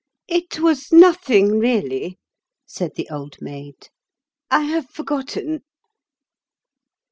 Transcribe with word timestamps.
"It 0.27 0.59
was 0.59 0.91
nothing, 0.91 1.59
really," 1.59 2.17
said 2.65 2.95
the 2.95 3.07
Old 3.11 3.37
Maid; 3.39 3.89
"I 4.49 4.61
have 4.61 4.89
forgotten." 4.89 5.61